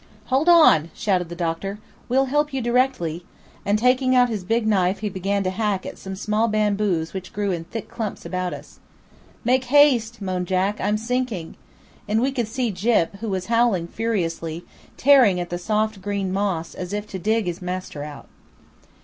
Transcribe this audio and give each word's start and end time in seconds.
"Hold 0.33 0.49
on!" 0.49 0.89
shouted 0.95 1.29
the 1.29 1.35
doctor; 1.35 1.77
"we'll 2.09 2.25
help 2.25 2.51
you 2.53 2.59
directly;" 2.59 3.23
and 3.63 3.77
taking 3.77 4.15
out 4.15 4.29
his 4.29 4.43
big 4.43 4.65
knife 4.65 5.01
he 5.01 5.09
began 5.09 5.43
to 5.43 5.51
hack 5.51 5.85
at 5.85 5.99
some 5.99 6.15
small 6.15 6.47
bamboos 6.47 7.13
which 7.13 7.31
grew 7.31 7.51
in 7.51 7.65
thick 7.65 7.87
clumps 7.87 8.25
about 8.25 8.51
us. 8.51 8.79
"Make 9.43 9.65
haste," 9.65 10.19
moaned 10.19 10.47
Jack, 10.47 10.81
"I'm 10.81 10.97
sinking;" 10.97 11.55
and 12.07 12.19
we 12.19 12.31
could 12.31 12.47
see 12.47 12.71
Gyp, 12.71 13.17
who 13.17 13.29
was 13.29 13.45
howling 13.45 13.89
furiously, 13.89 14.65
tearing 14.97 15.39
at 15.39 15.51
the 15.51 15.59
soft 15.59 16.03
moss 16.03 16.73
as 16.73 16.93
if 16.93 17.05
to 17.09 17.19
dig 17.19 17.45
his 17.45 17.61
master 17.61 18.01
out. 18.03 18.27